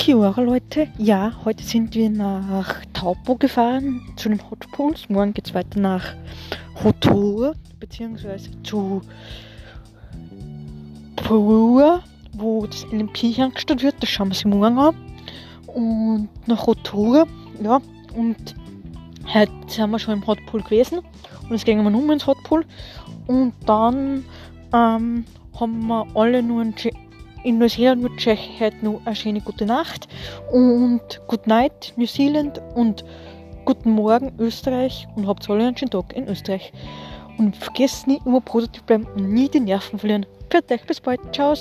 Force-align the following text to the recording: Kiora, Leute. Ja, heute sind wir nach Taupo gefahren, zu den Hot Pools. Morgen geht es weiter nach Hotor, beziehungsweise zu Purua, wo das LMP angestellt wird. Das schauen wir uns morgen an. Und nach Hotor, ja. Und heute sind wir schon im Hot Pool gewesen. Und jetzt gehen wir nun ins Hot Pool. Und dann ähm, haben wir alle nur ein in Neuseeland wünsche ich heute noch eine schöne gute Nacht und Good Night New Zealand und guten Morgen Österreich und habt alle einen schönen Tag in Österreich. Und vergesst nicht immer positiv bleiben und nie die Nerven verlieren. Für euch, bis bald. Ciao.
Kiora, 0.00 0.40
Leute. 0.40 0.88
Ja, 0.96 1.30
heute 1.44 1.62
sind 1.62 1.94
wir 1.94 2.08
nach 2.08 2.82
Taupo 2.94 3.36
gefahren, 3.36 4.00
zu 4.16 4.30
den 4.30 4.40
Hot 4.50 4.66
Pools. 4.72 5.10
Morgen 5.10 5.34
geht 5.34 5.48
es 5.48 5.52
weiter 5.52 5.78
nach 5.78 6.14
Hotor, 6.82 7.52
beziehungsweise 7.78 8.48
zu 8.62 9.02
Purua, 11.16 12.02
wo 12.32 12.64
das 12.64 12.86
LMP 12.90 13.38
angestellt 13.40 13.82
wird. 13.82 13.96
Das 14.00 14.08
schauen 14.08 14.28
wir 14.28 14.36
uns 14.36 14.44
morgen 14.46 14.78
an. 14.78 14.96
Und 15.66 16.30
nach 16.46 16.66
Hotor, 16.66 17.26
ja. 17.62 17.78
Und 18.16 18.54
heute 19.34 19.52
sind 19.66 19.90
wir 19.90 19.98
schon 19.98 20.14
im 20.14 20.26
Hot 20.26 20.38
Pool 20.46 20.62
gewesen. 20.62 21.00
Und 21.42 21.50
jetzt 21.50 21.66
gehen 21.66 21.82
wir 21.82 21.90
nun 21.90 22.10
ins 22.10 22.26
Hot 22.26 22.42
Pool. 22.44 22.64
Und 23.26 23.52
dann 23.66 24.24
ähm, 24.72 25.26
haben 25.60 25.86
wir 25.86 26.06
alle 26.14 26.42
nur 26.42 26.62
ein 26.62 26.74
in 27.44 27.58
Neuseeland 27.58 28.02
wünsche 28.02 28.32
ich 28.32 28.60
heute 28.60 28.84
noch 28.84 29.00
eine 29.04 29.16
schöne 29.16 29.40
gute 29.40 29.66
Nacht 29.66 30.08
und 30.52 31.00
Good 31.26 31.46
Night 31.46 31.92
New 31.96 32.06
Zealand 32.06 32.60
und 32.74 33.04
guten 33.64 33.90
Morgen 33.90 34.32
Österreich 34.38 35.06
und 35.16 35.26
habt 35.26 35.48
alle 35.48 35.66
einen 35.66 35.76
schönen 35.76 35.90
Tag 35.90 36.14
in 36.14 36.28
Österreich. 36.28 36.72
Und 37.38 37.56
vergesst 37.56 38.06
nicht 38.06 38.26
immer 38.26 38.40
positiv 38.40 38.82
bleiben 38.82 39.06
und 39.14 39.32
nie 39.32 39.48
die 39.48 39.60
Nerven 39.60 39.98
verlieren. 39.98 40.26
Für 40.50 40.62
euch, 40.70 40.84
bis 40.84 41.00
bald. 41.00 41.20
Ciao. 41.32 41.54